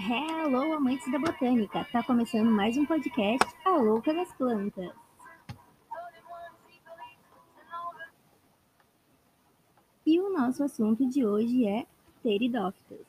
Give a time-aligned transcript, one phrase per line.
[0.00, 1.84] Hello, amantes da botânica!
[1.90, 4.92] Tá começando mais um podcast, A Louca das Plantas.
[10.06, 11.84] E o nosso assunto de hoje é
[12.20, 13.04] pteridófitas.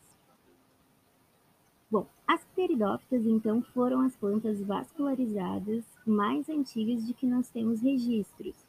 [1.92, 8.69] Bom, as pteridófitas então foram as plantas vascularizadas mais antigas de que nós temos registros.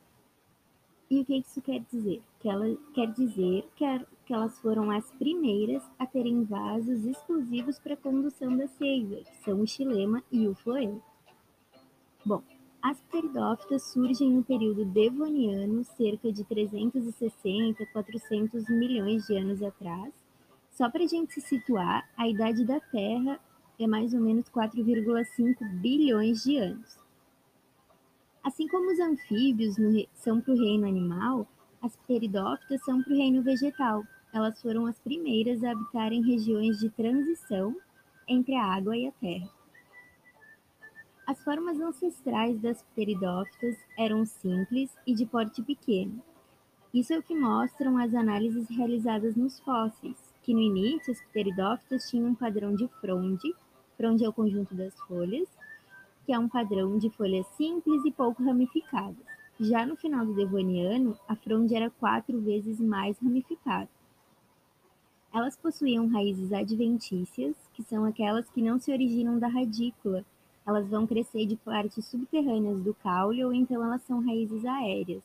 [1.11, 2.23] E o que isso quer dizer?
[2.39, 7.81] Que ela quer dizer que, a, que elas foram as primeiras a terem vasos exclusivos
[7.81, 11.03] para condução da seiva, que são o xilema e o floema.
[12.25, 12.45] Bom,
[12.81, 20.15] as pteridófitas surgem no período devoniano, cerca de 360 a 400 milhões de anos atrás.
[20.71, 23.41] Só para a gente se situar, a idade da Terra
[23.81, 27.00] é mais ou menos 4,5 bilhões de anos.
[28.43, 29.77] Assim como os anfíbios
[30.15, 31.47] são para o reino animal,
[31.83, 34.03] as pteridófitas são para o reino vegetal.
[34.33, 37.77] Elas foram as primeiras a habitar em regiões de transição
[38.27, 39.51] entre a água e a terra.
[41.27, 46.23] As formas ancestrais das pteridófitas eram simples e de porte pequeno.
[46.93, 52.09] Isso é o que mostram as análises realizadas nos fósseis, que no início as pteridófitas
[52.11, 53.55] tinham um padrão de fronde,
[53.97, 55.49] fronde é o conjunto das folhas,
[56.31, 59.17] que é um padrão de folhas simples e pouco ramificadas.
[59.59, 63.89] Já no final do Devoniano, a fronde era quatro vezes mais ramificada.
[65.35, 70.25] Elas possuíam raízes adventícias, que são aquelas que não se originam da radícula.
[70.65, 75.25] Elas vão crescer de partes subterrâneas do caule ou então elas são raízes aéreas,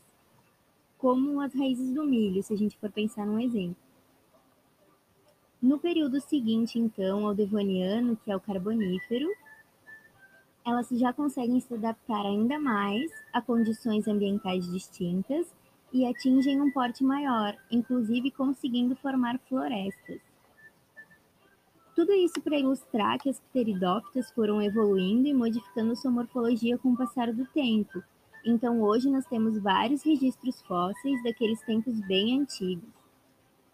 [0.97, 3.77] como as raízes do milho, se a gente for pensar num exemplo.
[5.61, 9.29] No período seguinte, então, ao Devoniano, que é o Carbonífero,
[10.65, 15.53] elas já conseguem se adaptar ainda mais a condições ambientais distintas
[15.93, 20.19] e atingem um porte maior, inclusive conseguindo formar florestas.
[21.95, 26.97] Tudo isso para ilustrar que as pteridófitas foram evoluindo e modificando sua morfologia com o
[26.97, 28.03] passar do tempo.
[28.43, 32.89] Então hoje nós temos vários registros fósseis daqueles tempos bem antigos.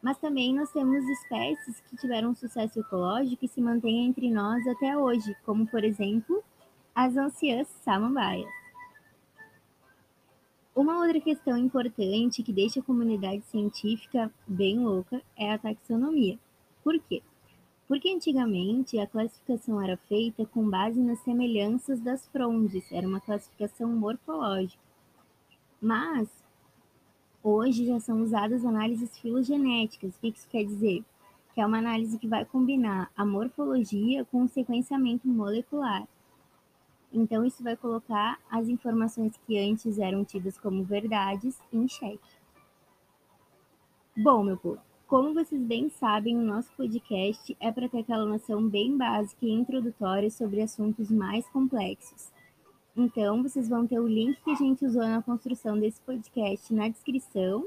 [0.02, 4.96] Mas também nós temos espécies que tiveram sucesso ecológico e se mantêm entre nós até
[4.98, 6.44] hoje, como por exemplo
[6.94, 8.50] as anciãs samambaias.
[10.76, 16.38] Uma outra questão importante que deixa a comunidade científica bem louca é a taxonomia.
[16.84, 17.22] Por quê?
[17.88, 23.90] Porque antigamente a classificação era feita com base nas semelhanças das frondes, era uma classificação
[23.90, 24.82] morfológica.
[25.82, 26.30] Mas
[27.44, 30.16] hoje já são usadas análises filogenéticas.
[30.16, 31.04] O que isso quer dizer?
[31.54, 36.08] Que é uma análise que vai combinar a morfologia com o sequenciamento molecular.
[37.14, 42.20] Então, isso vai colocar as informações que antes eram tidas como verdades em xeque.
[44.16, 48.68] Bom, meu povo, como vocês bem sabem, o nosso podcast é para ter aquela noção
[48.68, 52.32] bem básica e introdutória sobre assuntos mais complexos.
[52.96, 56.88] Então, vocês vão ter o link que a gente usou na construção desse podcast na
[56.88, 57.66] descrição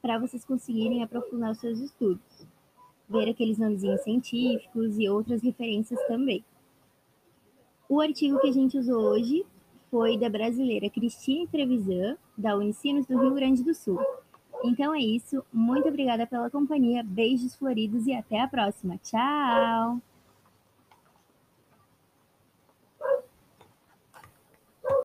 [0.00, 2.46] para vocês conseguirem aprofundar os seus estudos,
[3.08, 6.44] ver aqueles nomezinhos científicos e outras referências também.
[7.88, 9.44] O artigo que a gente usou hoje
[9.90, 14.00] foi da brasileira Cristina Trevisan, da Unicinos do Rio Grande do Sul.
[14.64, 15.44] Então é isso.
[15.52, 17.04] Muito obrigada pela companhia.
[17.04, 18.98] Beijos floridos e até a próxima.
[18.98, 20.00] Tchau!